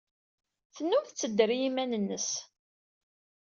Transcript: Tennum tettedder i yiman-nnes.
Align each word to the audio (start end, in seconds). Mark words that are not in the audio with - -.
Tennum 0.75 1.03
tettedder 1.05 1.49
i 1.51 1.57
yiman-nnes. 1.57 2.29